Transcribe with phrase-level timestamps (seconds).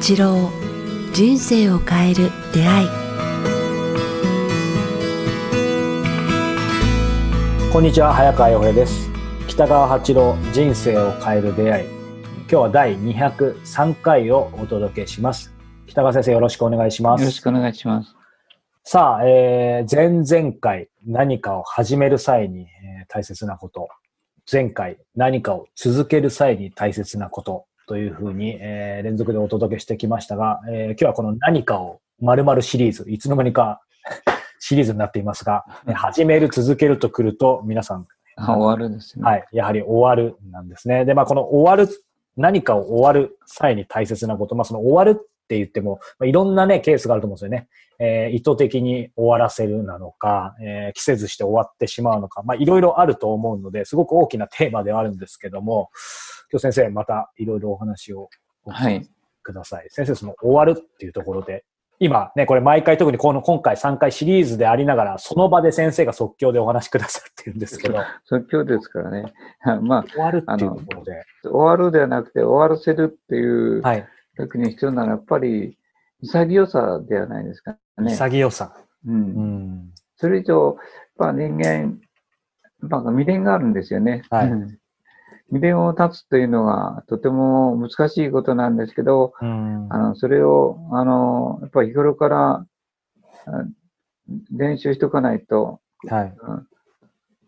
[0.00, 0.50] 八郎
[1.12, 2.88] 人生を変える出会い。
[7.70, 9.10] こんにちは早川洋平です。
[9.46, 11.88] 北川八郎人生を変える出会い。
[11.88, 15.52] 今日は第203回をお届けします。
[15.86, 17.20] 北川先生よろしくお願いします。
[17.20, 18.16] よろしくお願いします。
[18.82, 23.90] さあ、えー、前々回何かを始める際に、えー大切なこと。
[24.50, 33.80] 前回何かを続ける際に大切なことというふうに、えー連続でお届けしてきましたが、えー今日はこの何かを〇〇シリーズ、いつの間にか
[34.60, 39.24] シリーズになっていますが、えー始める、続けるとくると皆さん、あ終わるですね。
[39.24, 41.04] はい、やはり終わるなんですね。
[41.04, 41.92] で、まあこの終わる、
[42.36, 47.68] 何かを終わる際に大切なこと、まあその終わるって言っても、まあ、いろんなね、ケースがあると思うんですよね。
[47.98, 55.90] えー意図的に終わらせるなのか、えー着せずして終わってしまうのか、まあいろいろあると思うので、すごく大きなテーマではあるんですけども、
[56.52, 58.30] 今日先生またいろいろお話を
[58.64, 59.10] お聞きはい。
[59.42, 59.86] ください。
[59.90, 61.64] 先生、その終わるっていうところで、
[61.98, 69.32] 今ね、これ毎回特にこの今回3回シリーズでありながら、その場で先生が即興でお話しくださってるんですけど、 即興ですからね。
[69.82, 74.06] まあ、終わるっていうところで、終わるではなくて終わらせるっていうはい。
[74.40, 75.76] 時に必要なのはやっぱり
[76.22, 78.14] 潔さではないですかね。
[78.14, 78.74] 潔さ。
[79.06, 79.10] う。
[79.10, 79.90] うんん。
[80.16, 81.98] それ以上、やっぱ人間、
[82.82, 84.22] なんか未練があるんですよね。
[84.30, 84.80] はいうん
[85.52, 92.66] 未練を断つというのがとても難しいことなんですけど、うんあの、それを、あの、やっぱり日頃から
[93.46, 93.64] あ
[94.52, 96.34] 練習しとかないと、はい。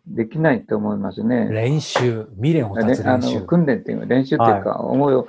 [0.05, 1.47] できないと思いますね。
[1.49, 3.37] 練習、未練をね立つ練習。
[3.37, 5.27] あの訓練っていうか、練習っていうか、思いを、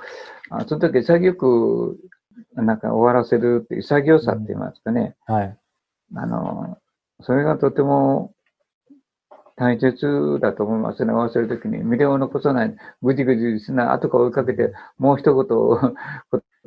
[0.49, 1.97] あその時潔く、
[2.53, 5.15] なんか終わらせるっていう潔さって言いますかね。
[5.25, 5.57] はい。
[6.15, 6.77] あの、
[7.21, 8.33] それがとても
[9.57, 11.11] 大切だと思いますね。
[11.11, 15.91] 終わらせるときに未練を残さない、ぐじぐじしない、後から追いかけて、もう一言、こ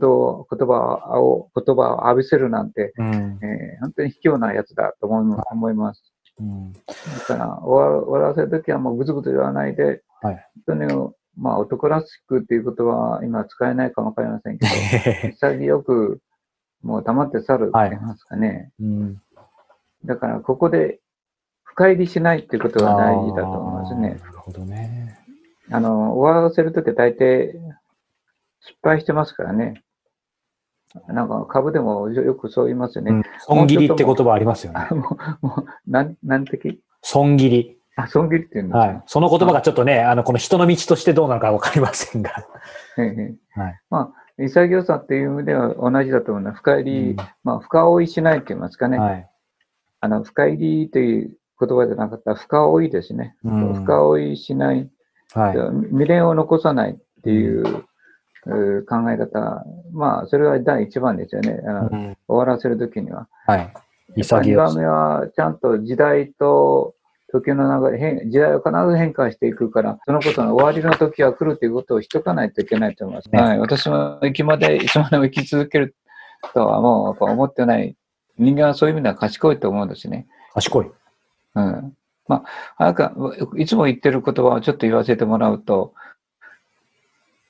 [0.01, 0.75] とを言葉
[1.21, 3.39] を、言葉を浴びせるなんて、うん。
[3.43, 6.03] えー本当に卑怯なやつだと思いま思います。
[6.41, 6.73] うん。
[6.73, 6.81] だ
[7.27, 10.47] から終わ終わらせるときはもうぐずぐず言わないで、はい。
[10.67, 16.21] 本当に、まあ、男らしくっていう言葉は今使えないかもわかりませんけど、 潔く、
[16.83, 18.73] もう黙って去るって言いますかね。
[18.81, 19.23] うん。
[20.05, 21.01] だから、ここで
[21.63, 24.21] 深入りしないっていうことが大事だと思いますね。
[24.21, 25.19] なるほどね。
[25.71, 27.53] あの、終わらせるときは大抵
[28.61, 29.83] 失敗してますからね。
[31.07, 33.13] なんか株でもよくそう言いますよね。
[33.13, 33.23] うん。
[33.41, 34.89] 損切りって言葉ありますよね。
[34.91, 36.81] あもう、もう、なん、なんてき？
[37.03, 37.78] 損切り。
[37.99, 39.03] あ、損切りって言うんですかはい。
[39.07, 42.31] その言葉がちょっとね、あの、この人の道としてどうなのかわかりませんが。
[42.97, 48.99] ええはい まあ、潔さっていう意味では同じだと思うのは、深入り、うんまあ、深追いしないって言いますかね。
[48.99, 49.29] はい。
[50.01, 53.35] あの、深入りという言葉じゃなかったら、深追いですね。
[53.45, 54.89] うん深追いしない、
[55.35, 55.89] はい。
[55.91, 57.65] 未練を残さないっていう、
[58.47, 59.65] うー考え方。
[59.93, 61.61] まあ、それは第一番ですよね。
[61.67, 63.27] あのうん終わらせるときには。
[63.45, 63.75] はい。
[64.17, 64.79] 二番潔さ。
[64.79, 66.95] 目は、ちゃんと時代と
[67.31, 73.31] 時の流れ、変時代は必ず変化していくから、そのことの終わりの時は来るということをしとかないといけないと思います。
[73.31, 73.59] ねはい。
[73.59, 75.95] 私も生きまで、いつまでも生き続ける
[76.55, 77.95] とはもうやっぱ思ってない。
[78.39, 80.27] 人間はそういう意味では賢いと思うんですね。
[80.55, 80.91] 賢い。
[81.55, 81.97] うん。
[82.29, 82.45] ま
[82.77, 83.13] あ、なんか、
[83.57, 85.95] いつも言ってる言葉をちょっと言わせてもらうと、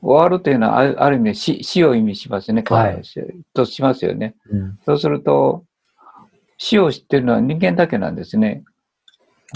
[0.01, 2.63] 終わるというのはあるある意味で死死を意味しますね。
[2.69, 3.21] はいし
[3.53, 4.37] としますよね。
[4.49, 4.79] うん。
[4.87, 5.65] そうすると、
[6.57, 8.63] 死を知ってるのは人間だけなんですね。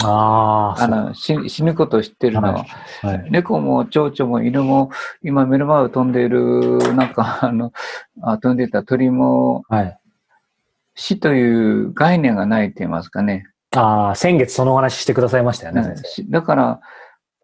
[0.01, 2.65] ああ、あの死死ぬことを知ってるのは、は
[3.03, 3.31] いはい。
[3.31, 4.89] 猫も蝶々も犬も、
[5.21, 7.71] 今目の前を飛んでいる、なんか、あの、
[8.21, 9.99] あ飛んでいた鳥も、はい。
[10.95, 13.45] 死という概念がないと言いますかね。
[13.75, 15.95] ああ、先月そのお話してくださいましたよね、
[16.29, 16.81] だから、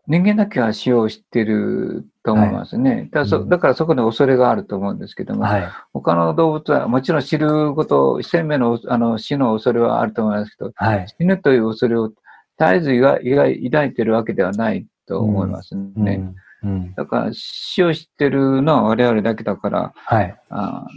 [0.07, 3.09] 人間だけは死を知ってると思いますね。
[3.11, 5.69] だからそうんだからそこで恐れがあると思うんですけども、はい。
[5.93, 11.07] 他の動物はもちろん知ること、生命のあの死の恐れはあると思いますけど、はい。
[11.15, 12.11] 死ぬという恐れを
[12.59, 16.33] 絶えず抱い抱いてるわけではないと思いますね。
[16.63, 16.69] うん。
[16.69, 16.93] うん。
[16.93, 20.35] だから死を知ってるのは我々だけだから、はい。
[20.49, 20.87] あ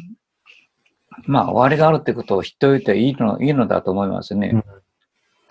[1.25, 4.50] まあ終わりがあるってことを知っておいていいのいいのだと思いますね。
[4.53, 4.64] うん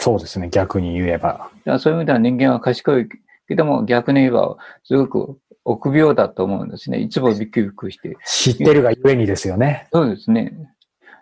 [0.02, 1.52] そうですね、逆に言えば。
[1.64, 3.08] らそういう意味では人間は賢い
[3.48, 6.98] けども逆に言えばすごく臆病だと思うんですね。
[6.98, 8.18] いつもビクビクして。
[8.26, 9.88] 知ってるがゆえにですよね。
[9.94, 10.54] そうですね。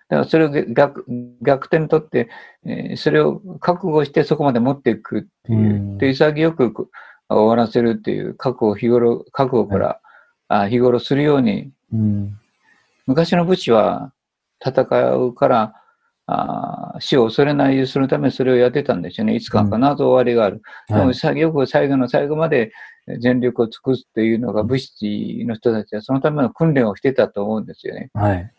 [0.10, 1.06] だからそれを逆
[1.42, 2.30] 逆転にとって、
[2.66, 6.90] えーそれを覚悟してそこまで持っていくっていう、うんで潔く
[7.30, 10.02] 終わらせるっていう覚悟を日頃、覚悟から、
[10.48, 12.38] あ日頃するように、うん。
[13.06, 14.12] 昔の武士は
[14.66, 14.84] 戦
[15.16, 15.76] うから、
[16.26, 19.36] あ死を恐れないようにするためにそれをやってたんですよね。
[19.36, 20.62] いつか必ず終わりがある。
[20.88, 22.72] でもさよく最後の最後まで
[23.20, 28.12] 全力を尽くすっていうのが武士の人たちはそのための訓練をしてたと思うんですよね。
[28.14, 28.52] はい。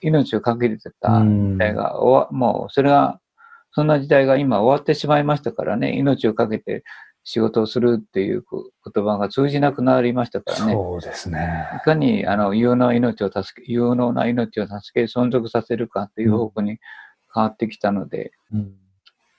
[0.00, 3.20] 命をかけてた時代が終わ、もうそれが、
[3.74, 6.84] そんな時代が今終わってしまいましたからね、命をかけて
[7.24, 10.72] 仕事をするっていう言葉が通じなくなりましたからね。
[10.72, 11.68] そうですね。
[11.76, 16.78] いかに、あの、有能な命を助け、有能な命を助け、存続させるかっていう方向に
[17.34, 18.72] 変わってきたので、うん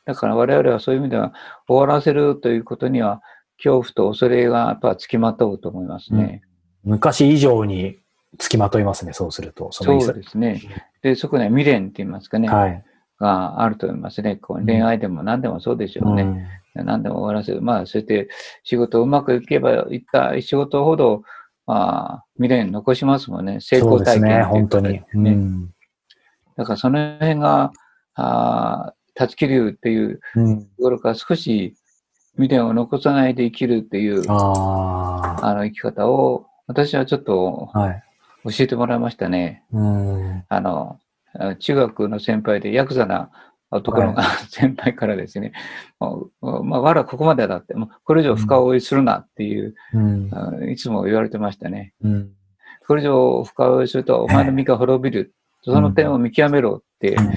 [0.06, 1.34] だから我々はそういう意味では、
[1.66, 3.22] 終わらせるということには、
[3.58, 6.42] 恐怖と恐れがやっぱつきまとうと思いますね。
[6.84, 8.00] 昔以上に
[8.38, 9.72] つきまといますね、そうすると。
[9.72, 10.62] そのそうですね。
[11.02, 12.84] で、そこには未練って言いますかね、はい。
[13.20, 14.36] があると思いますね。
[14.36, 16.24] こう恋愛でも何でもそうでしょうね。
[16.24, 17.62] うん何でも終わらせる。
[17.62, 18.30] まあ、そうやって
[18.64, 21.22] 仕事うまくいけばいった仕事ほど、
[21.68, 23.60] まあ、未練残しますもんね。
[23.62, 25.02] 成功体験そうですね、っていう本当に。
[25.14, 25.74] うん
[26.56, 27.72] だからその辺が、
[28.16, 31.76] あー断ち切るっていううんところから少し
[32.34, 38.04] 未練を残さないで生きるっていう、ああの生き方を、私はちょっとあ、はい。
[38.44, 39.63] 教えてもらいましたね。
[39.72, 40.44] うん。
[40.48, 41.00] あの、
[41.38, 43.31] あ中学の先輩でヤクザな
[43.72, 44.16] 男の、
[44.50, 45.54] 先輩からですね、
[46.00, 46.07] ま
[46.42, 50.30] あ、わらここまでだって、もうこれ以上深追いするなっていう、うん。
[50.31, 51.94] あいつも言われてましたね。
[52.04, 52.31] うん。
[52.88, 55.34] これ以上深追いすると、お前の身が滅びる。
[55.66, 57.34] その点を見極めろって、うん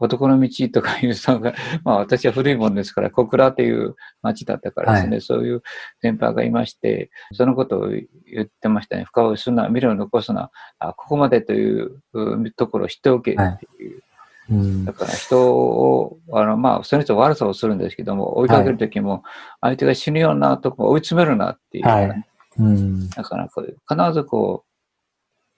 [0.00, 1.54] 男の道とかいう人が、
[1.84, 5.62] まあ私は古いもんですから、小倉っていう町だったからですね、そういう
[6.00, 8.02] 先輩がいまして、そのことを言
[8.42, 9.04] ってましたね。
[9.04, 14.02] 深追いするな、未来を残すな、あここまでといううところを知っておけっていう。
[14.50, 19.22] うんだから人を、あの、まあ、その人は悪さをするんですけども、追いかけるときも、
[19.60, 22.24] 相手が死ぬようなとこ追い詰めるなっていう、はい
[22.58, 23.08] うん。
[23.10, 24.69] だからこう、必ずこう、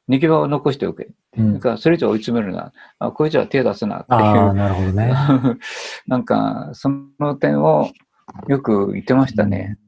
[0.09, 1.09] 逃げ場を残しておけ。
[1.37, 2.73] うんだからそれ以上追い詰めるな。
[2.99, 4.55] あこれ以上は手出すなっていう。
[4.55, 5.13] なるほどね。
[6.07, 6.91] なんか、そ
[7.21, 7.89] の点を
[8.49, 9.79] よく言ってましたね。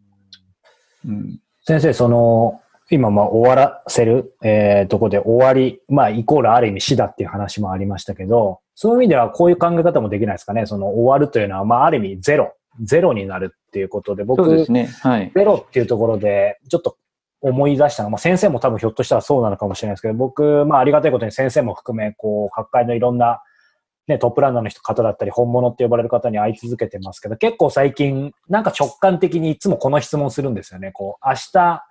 [1.07, 1.39] うん。
[1.67, 10.67] 先生、その、今、まあ、終わらせる、えーとこで終わり、まあ、イコールある意味死だっていう話もありましたけど、そういう意味ではこういう考え方もできないですかね。
[10.67, 12.53] その終わるというのは、まあ、ある意味ゼロ、
[12.83, 14.89] ゼロになるっていうことで、僕、そうですね。
[15.01, 15.33] はい。
[15.35, 16.97] ゼロっていうところで、ちょっと
[17.45, 23.43] 思い出したのが、まあ、先生も多分ひょっとしたらそうなのかもしれないですけど、僕、まあ、ありがたいことに先生も含め、こう、各界のいろんな、
[24.09, 30.91] ね、トップランナーの人方だったり、本物って呼ばれる方に会い続けてますけど、結構最近、なんか直感的にいつもこの質問するんですよね。
[30.93, 31.85] こう、明日、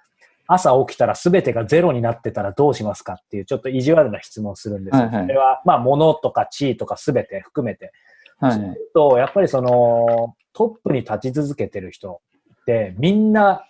[0.47, 5.03] 朝起きたら全てがゼロになってたらどうしますかっていう、ちょっと意地悪な質問をするんですよ。
[5.03, 7.91] はいはいそれは、まあ、物とか地位とか全て含めて。
[8.39, 8.51] はい。
[8.53, 12.21] そうすると、やっぱりその、トップに立ち続けてる人
[12.61, 13.65] って、みんな、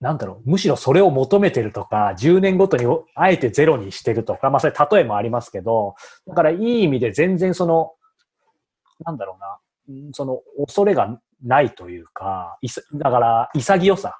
[0.00, 5.94] なんだろう、むしろそれを求めてるとか、10年ごとにあえてゼロにしてるとか、まあそれ例えもありますけど、
[6.26, 7.92] だからいい意味で全然その、
[9.04, 9.58] なんだろうな、
[9.88, 14.16] うんその恐れがないというか、いさだから潔さ、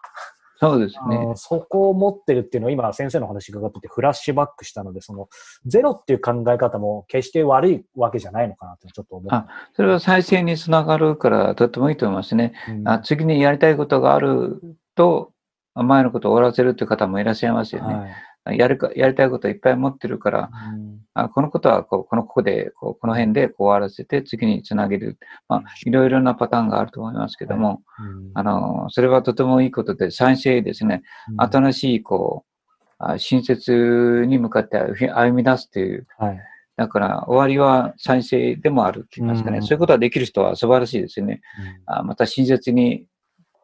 [0.60, 1.32] そうですね。
[1.36, 5.30] そこを持ってるっていうのを今先生の話伺っててフラッシュバックしたので、その
[5.64, 9.48] ゼロっていう考え方も決して悪いわけじゃないのかなってちょっと思って。
[9.74, 12.52] それは再生につながるからとってもいいと思いますね。
[12.68, 14.60] うんあ次にやりたいことがある
[14.96, 15.32] と、
[15.74, 17.94] 前のことを終わらせるという方もいらっしゃいますよね。
[17.94, 18.06] は
[18.52, 18.58] い。
[18.58, 21.00] やるか、やりたいことをいっぱい持ってるから、うん。
[21.14, 25.18] あこのことはこう、このここで、こうこの辺でこう終わらせて次につなげる。
[25.48, 28.30] まあ、いろいろなパターンがあると思いますけども、うん。
[28.34, 31.02] あの、それはとてもいいことで、再生ですね、
[31.36, 32.50] 新しい、こう、
[32.98, 36.40] あ新設に向かって歩み出すという、はい。
[36.76, 39.62] だから終わりは再生でもあるって言いますかね、うん。
[39.62, 41.42] そういうことができる人は素晴らしいですよね。
[41.86, 43.04] あまた新設に、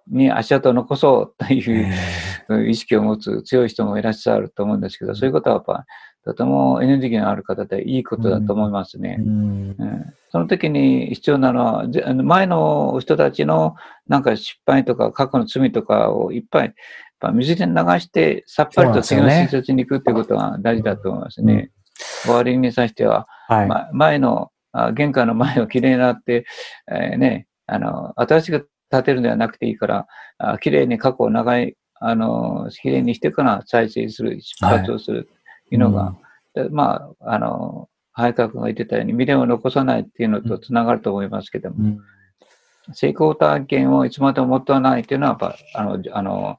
[0.09, 1.95] に足跡を残そうという
[2.49, 5.87] うん意識を持つ強い人もいらっしゃると思うんですけど、そういうことはやっぱ、
[6.25, 9.17] とてもエネルギーのある方でいいことだと思いますね。
[9.21, 11.85] うんうんその時に必要なのは、
[12.23, 13.75] 前の人たちの
[14.07, 16.75] なんか失敗とか過去の罪とかをいっぱい、やっ
[17.21, 21.71] ぱ水で流して、さっぱりと次のそうなん施設に行くっていうことが大事だと思いますね。
[22.23, 23.67] 終わりにさしては、はい。
[23.67, 26.45] ま、前の、あ玄関の前をきれいになって、
[26.91, 30.07] えーね、あの、新しく建てるのではなくていいから、
[30.39, 36.15] あきれいに過去を長い、あの、きれいにしてから再生する、出発をするっていうのが、
[36.55, 41.99] でまあ、あの、早川君が言ってたように未練を残さないっていうのとつながると思いますけども、うん。
[42.95, 46.59] 成功体験をいつまでも持たないっていうのは、やっぱ、あの、あの、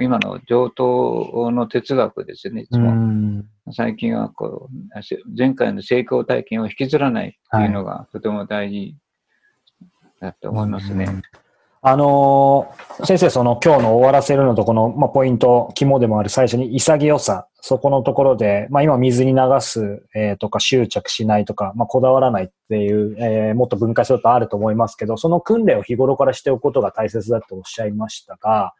[0.00, 2.90] 今の上等の哲学ですよね、いつも。
[2.90, 3.46] うん。
[3.72, 8.96] 最近はこう、せ前回の成功体験を引きずらないっていうのがとても大事
[10.20, 11.04] だと思いますね。
[11.04, 11.22] うん
[11.82, 28.74] あのー先生、その今日の終わらせるのとこの、まあ、ポイント、肝でもある最初に潔さ、そこのところで、まあ、今水に流す、えーとか執着しないとか、まあ、こだわらないっていう、えーもっと分解するとあると思いますけど、その訓練を日頃からしておくことが大切だとおっしゃいましたが、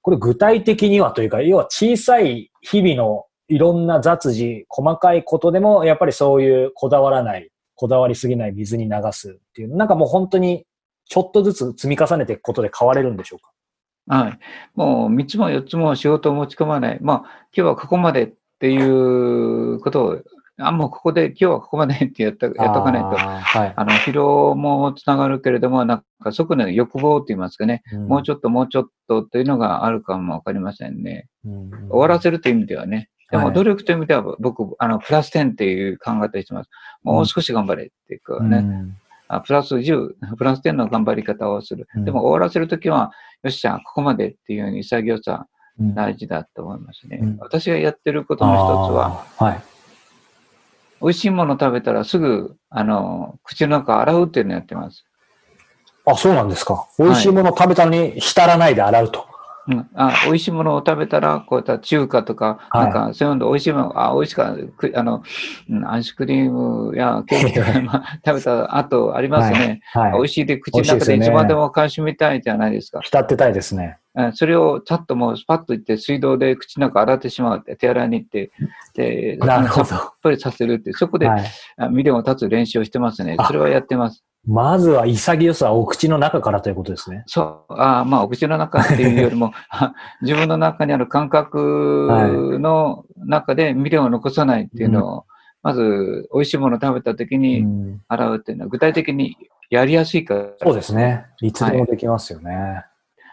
[0.00, 10.64] これ具体的にはというか、要は小さい日々のいろんな雑事、細かいことでも、やっぱりそういうこだわらない、こだわりすぎない水に流すっていう、なんかもう本当に
[11.06, 13.50] ちょっとずつ積み重ねていくことで変われるんでしょうか？
[14.06, 14.38] はい。
[14.74, 16.98] もう3つも4つも仕事を持ち込まない。
[17.00, 17.18] まあ、
[17.56, 20.18] 今日はここまでっていうことを、
[20.58, 23.72] あ、もうここで、今日はここまでってやったやっとかないと、はい。
[23.74, 31.26] あの、疲労もつながるけれども、なんか、そこの欲望って言いますかね、もうちょっともうちょっとっていうのがあるかもわかりませんね。
[31.44, 33.08] うん終わらせるという意味ではね。
[33.30, 36.70] でも、はい努力という意味では、僕、あの、プラス10っていう考え方してます。
[37.02, 38.58] もう少し頑張れっていうかね。
[38.58, 38.96] うん
[39.28, 41.88] あプラス10、プラス10の頑張り方をする。
[41.96, 43.12] うんでも終わらせるときは、
[43.42, 45.46] よっしゃ、ここまでっていうように潔さ
[45.78, 47.18] うん大事だと思いますね。
[47.22, 48.56] うん私がやってることの一
[48.90, 49.62] つは、はい。
[51.00, 55.04] 美味しいもの食べたらすぐ、あの、口の中洗うっていうのをやってます。
[56.06, 56.86] あ、そうなんですか。
[56.98, 59.33] 美味しいものを食べたのに浸らないで洗うと。
[59.68, 65.22] うん、あ 美味しいものを食べたら、こういった中華とか、はいなんか、そういうの美味しいもの、あ、美味しかったく、あの、
[65.70, 69.80] うんアイスクリームや ケーキとか、まあ、食べた後ありますね。
[69.92, 70.12] はい。
[70.12, 73.00] 美味しいで、口の中でいつまでも噛しみたいじゃないですか。
[73.00, 73.98] 浸ってたいですね。
[73.98, 78.52] うんそれをちゃっともうスパッといって水道で口の中洗ってしまうって、手洗いに行って、
[78.94, 81.44] で、なるほどさっぱりさせるって、そこで、はい。
[81.78, 83.46] あ未練を立つ練習をしてますねあ。
[83.46, 84.24] それはやってます。
[84.46, 87.24] まずは潔さはお口の中からということですね。
[87.26, 95.24] そう、ああまあ、お口の中っていうよりも、 あ自分の中にある感覚の中で未練を残さないっていうのを、
[95.62, 99.36] まず、美味しいものを食べた時うにん洗うっていうのは、具体的に
[99.70, 100.50] やりやすいから。
[100.62, 101.24] そうですね。
[101.40, 102.84] いつでもできますよね。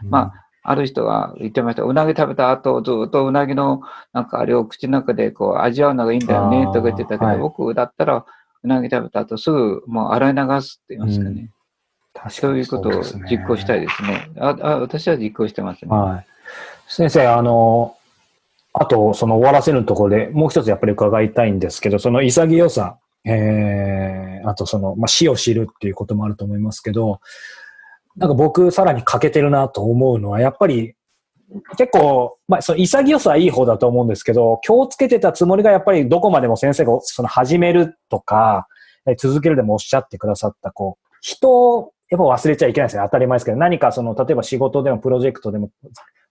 [0.09, 0.31] ま
[0.63, 1.83] ある人が言ってました。
[1.83, 3.81] うなぎ食べた後、ずっとうなぎの、
[4.13, 8.25] なんかあれを口の中でこう味わうのがいいんだよね、とか言ってたけど、はい僕だったら、
[8.63, 11.49] うなぎ食べた後すぐもう洗い流すって言いますかね。
[12.13, 14.29] 確かにそういうことを実行したいですね。
[14.37, 15.91] ああ私は実行してますね。
[15.91, 16.27] はい。
[16.87, 17.95] 先生、あの、
[18.73, 27.19] あと、その終わらせるところでもう一つやっぱり伺いたいんですけど、その潔さ、えー、あとその、まあ、死を知るっていうこともあると思いますけど、
[28.17, 30.95] なんか僕さらに欠けてるなと思うのは、やっぱり
[31.77, 38.67] 結構、まあ、その潔さはいい方だと思うんですけど、気をつけてたつもりがやっぱりどこまでも先生がその始めるとか、
[39.05, 43.03] え続けるでもおっしゃってくださった、こう、人をやっぱ忘れちゃいけないですね。
[43.03, 45.71] 当たり前ですけど、何かその、例えば仕事でもプロジェクトでも、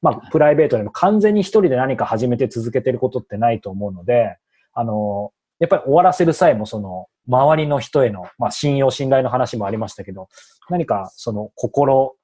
[0.03, 4.37] まあ、プライベートでも完全に一人で何か始めて続けてることってないと思うので、
[4.75, 10.29] あの、やっぱり終わらせる際もその、周りの人への、まあ、信用、信頼の話もありましたけど、
[10.69, 12.15] 何かその、心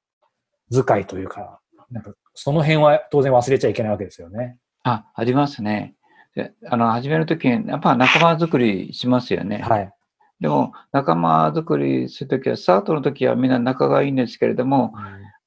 [0.70, 1.60] 遣いというか、
[1.90, 4.58] なんか、その辺は当然忘れちゃいけないわけですよね。
[4.84, 5.94] あ、ありますね。
[6.34, 9.58] であの、始めるときに、やっぱ仲間作りしますよね。
[9.58, 9.92] はい。
[10.40, 14.94] でも、仲間作りするときは、スタートのときはみんな仲がいいんですけれども、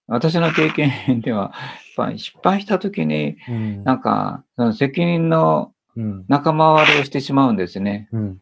[0.07, 1.51] 私の経験では、やっ
[1.95, 3.83] ぱり失敗したときに、うん。
[3.83, 6.25] なんか、その責任のうん。
[6.27, 8.07] 仲間割れをしてしまうんですね。
[8.11, 8.37] うん。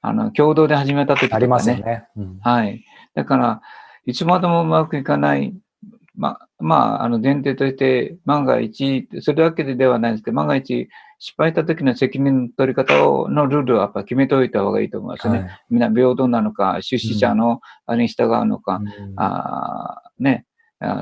[0.00, 1.36] あの、共同で始めたときね。
[1.36, 2.06] ありますよね。
[2.16, 2.38] うん。
[2.40, 2.84] はい。
[3.14, 3.62] だから、
[4.06, 5.54] いつまでもうまくいかない。
[6.16, 15.38] ま、まあ、あの、前提として、万が一、それだけでではないんですけど、万が一、失敗した時の責任の取り方を、のルールはやっぱ決めておいた方がいいと思いますね。
[15.38, 15.48] はい。
[15.70, 19.14] みんな平等なのか、出資者のあれに従うのか、うん。
[19.16, 20.46] あーね、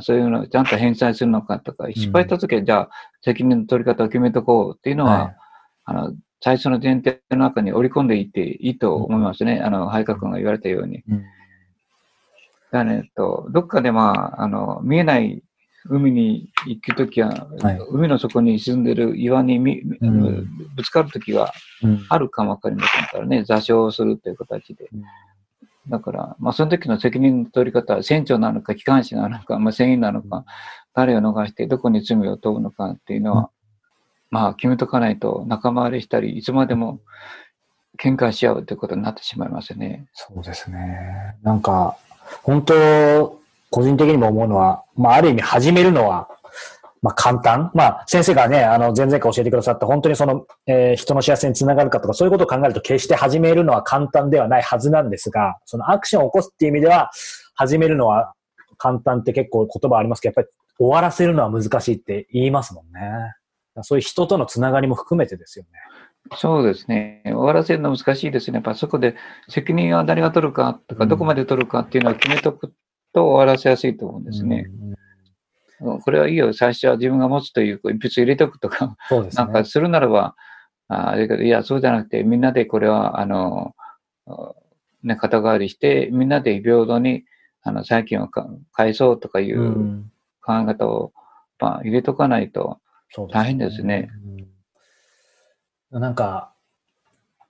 [0.01, 2.91] そういうのをちゃんと返済するのかとか、失敗した時は、じゃあ、
[3.23, 5.37] 責任の取り方を決めとこうっていうのは、はい。
[5.85, 9.61] あの、最初の前提の中に織り込んでいっていいと思いますね。
[9.61, 11.03] あの、配下君が言われたように。
[11.09, 11.25] うん
[12.73, 15.43] だね、と、どっかでまあ、あの、見えない
[15.85, 17.79] 海に行くときは、はい。
[17.91, 20.49] 海の底に沈んでる岩にみ、うん。
[20.75, 21.52] ぶつかるときが
[21.83, 22.07] うん。
[22.09, 24.88] あるかもわかりませんからね、座礁するという形で。
[24.91, 25.02] うん。
[25.88, 30.47] だから、まあ、その時の責任の取り方は、船長なのか、機関士なのか、まあ、船員なのか、
[30.95, 33.50] 誰を逃して、どこに罪を問うのかっていうのは、
[34.31, 37.00] まあ、決めとかないと、仲間割れしたり、いつまでも
[37.99, 40.07] 喧嘩し合うということになってしまいますよね。
[40.14, 41.37] そうですね。
[41.43, 41.99] なんか、
[42.43, 43.39] 本当、
[43.71, 46.29] 個人的にも思うのは、まあ、ある意味始めるのは、
[47.03, 47.71] まあ、簡単。
[47.75, 57.11] まあ、先生がね、あの、前々回教えてくださった、本当にその、えー人の幸せにつながるかとか、そういうことを考えると、決して始めるのは簡単ではないはずなんですが、そのアクションを起こすっていう意味では、
[57.55, 58.35] 始めるのは
[58.79, 63.01] 簡単って結構言葉ありますけど、やっぱり終わらせるのは難しいって言いますもんね。
[63.83, 65.71] そういう人とのつながりも含めてですよね。
[66.37, 67.23] そうですね。
[67.25, 68.57] 終わらせるの難しいですね。
[68.57, 69.17] やっぱそこで
[69.49, 72.73] 責任は誰が取るかとか、うんどこまで取るかっていうのを決めとく
[73.12, 74.67] と終わらせやすいと思うんですね。
[74.87, 74.95] うん
[76.05, 79.29] これはいいよ、最初は自分が持つという、一筆入れとくとか、ね。
[79.35, 80.37] なんかするならば、
[80.87, 83.75] あだけど、いや、そうじゃなくて、みんなでこれは、あの、
[84.29, 84.52] あ
[85.02, 87.25] ね、肩代わりして、みんなで平等に、
[87.62, 91.12] あの、債金をか返そうとかいううん考え方を、
[91.59, 92.79] まあ、入れとかないと、
[93.33, 94.09] 大変ですね。
[94.25, 94.52] うん
[95.93, 96.53] なんか、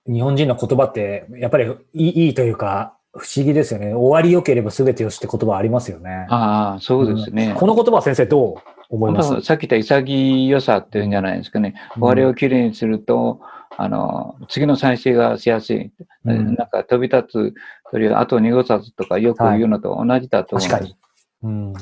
[0.05, 3.93] 日本人の言葉って、やっぱりいいいいというか、不思議ですよね。
[3.93, 6.25] 終わり良ければ全てよしって言葉ありますよね。
[6.29, 7.55] ああ、そうですね。
[7.57, 8.55] この言葉は先生どう
[8.89, 9.41] 思います？
[9.41, 11.75] さっき言った潔さっていうんじゃないですかね。
[11.93, 13.39] 終わりをきれいにすると、
[13.77, 15.91] あの、次の再生がしやすい。
[16.25, 17.53] うんなんか飛び立つ、
[17.91, 20.79] それをあと濁さずとかよく言うのと同じだと思うんです。
[20.79, 20.95] 確かに。
[21.43, 21.67] うん。
[21.67, 21.73] うん、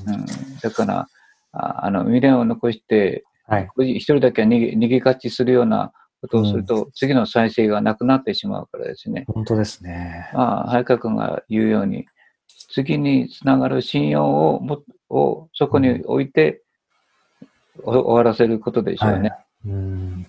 [0.61, 1.07] だから、
[1.53, 3.69] ああの、未練を残して、はい。
[3.77, 9.25] 一人だけ逃げ逃げ勝ちするようなことをすると、次の再生がなくなってしまうからですね。
[9.27, 10.29] 本当ですね。
[10.33, 12.05] まあ、早川君が言うように、
[12.69, 16.61] 次につながる信用をもをそこに置いて、
[17.83, 19.29] お終わらせることでしょうね。
[19.29, 20.27] はいうん。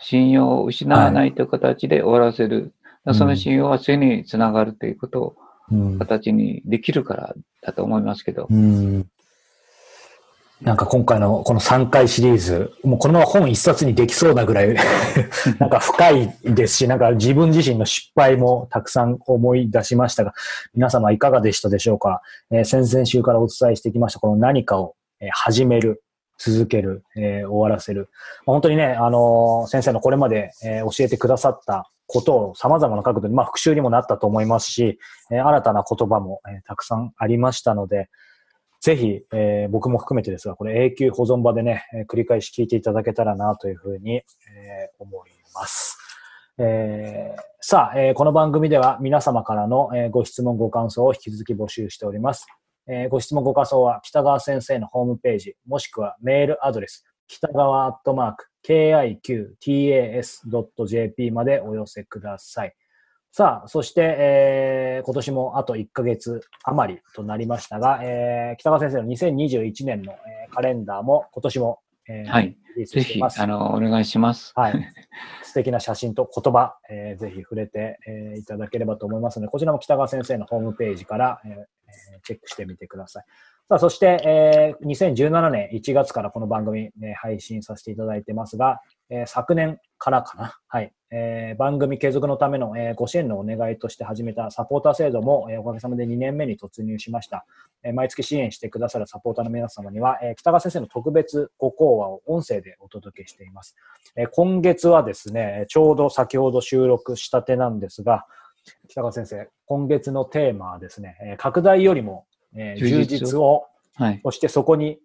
[0.00, 2.56] 信用を失わないという形で終わらせる。
[3.04, 5.36] うんその信用は次につながるということを
[5.72, 8.46] うん形にできるからだと思いますけど。
[8.48, 9.06] うん
[10.64, 14.76] なんか今回のこの3回シリーズ、もうこのまま本一冊にできそうなぐらい、
[15.58, 20.34] なんか深いですし、なんか自分自身の失敗もたくさん思い出しましたが、
[20.72, 26.04] 皆様いかがでしたでしょうか、えー先々週からお伝えしてきました、この何かをえー始める、
[26.38, 28.08] 続ける、えー終わらせる。
[28.46, 35.00] まあ本当にね、あのー先生のこれまで、えー教えてくださったことを様々な角度で、まあ復習にもなったと思いますし、
[35.32, 38.08] えー新たな言葉も、えーたくさんありましたので、
[38.82, 44.24] ぜひ、えー僕も含めてですが、これ永久保存場でね、えー繰り返し聞いていただけたらなというふうに、えー
[44.98, 45.96] 思います。
[46.58, 52.48] えーさあ、えーこの番組では皆様からの、えーご質問、ご感想を引き続き募集しております。
[52.88, 58.48] えーご質問、ご感想は北川先生のホームページ、もしくはメールアドレス、北川アットマーク、
[59.62, 62.74] kiqtas.jp までお寄せください。
[63.34, 72.54] さあ、そして、えー今年もあと1ヶ月余りとなりましたが、えー北川先生の2021年の、えーカレンダーも今年も、えーはい
[72.86, 73.20] ぜひ。
[73.22, 74.52] あの、お願いします。
[74.54, 74.94] はい。
[75.44, 81.58] 素敵な写真と言葉、えーぜひ触れて、えーいただければと思いますので、こちらも北川先生のホームページから、えーえー
[82.24, 83.24] チェックしてみてください。
[83.70, 90.58] さあ、そして、えー2017年1月からこの番組、ね、配信させていただいてますが、えー昨年からかな。
[90.66, 90.92] はい。
[91.10, 97.44] えー番組継続のための、えーご支援のお願いとして始めたサポーター制度も、えーおかげさまで2年目に突入しました。
[97.84, 103.76] えー毎月支援してくださるサポーターの皆様には、えー北川先生の特別ご講話を音声でお届けしています。
[104.16, 108.24] えー今月はですね、ちょうど先ほど収録したてなんですが、
[108.88, 112.24] 北川先生、今月のテーマはですね、えー拡大よりも、
[112.56, 114.20] えー充実を、はい。
[114.24, 114.98] そしてそこに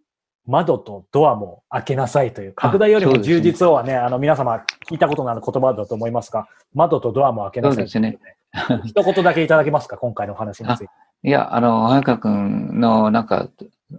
[0.48, 8.20] 窓とドアも開けなさいという、拡大よりも充実をはね、あの皆様聞いたことのある言葉だと思いますが、窓とドアも開けなさいというこ
[8.68, 10.90] とで 一言だけいただけますか、今回のお話について。
[11.24, 13.50] いや、あの、早川君の、なんか、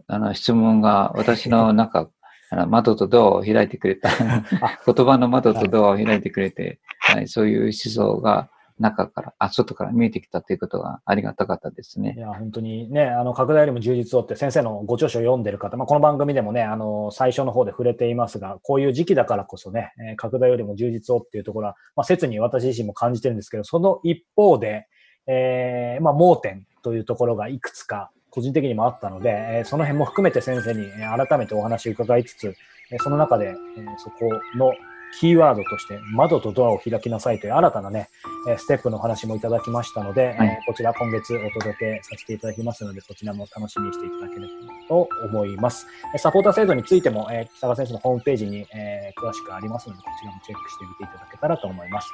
[0.07, 2.09] あの、質問が、私の、なんか、
[2.51, 4.09] あの窓とドアを開いてくれた。
[4.11, 12.21] 言葉の窓とドアを開いてくれて、はい、そういう思想が中から、あ、外から見えてきたということがありがたかったですねい。
[12.21, 24.87] や、本当にね、あの、拡大よりも充実をって先生のご著書を読んでる方、まあ、この番組でもね、あの、最初の方で触れていますが、こういう時期だからこそね、え拡大よりも充実をっていうところは、まあ、切に私自身も感じてるんですけど、その一方で、
[25.27, 32.55] えーまあ、盲点というところがいくつか、個人的にもあったので、えその辺も含めて先生に改めてお話を伺いつつ、
[33.03, 33.55] その中で、え
[33.97, 34.73] そこの
[35.21, 38.09] キーワードとして、窓とドアを開きなさいという新たなね、
[38.49, 44.49] えーステップのお話もいただきましたので、はいえーこちら今月お届けさせていただきますので、そちらも楽しみにしていただければ
[44.89, 45.87] と思います。
[46.15, 52.09] えーサポーター制度についても、えー北川先生のホームページに、えー詳しくありますので、こちらもチェックしてみていただけたらと思います。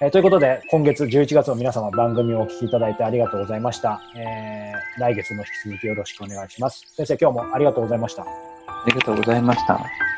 [0.00, 4.00] えーということで、今月11月の皆様番組をお聞きいただいてありがとうございました。
[4.16, 6.82] えー来月も引き続きよろしくお願いします。
[6.96, 8.22] 先生、今日もありがとうございました。
[8.22, 8.26] あ
[8.86, 10.17] りがとうございました。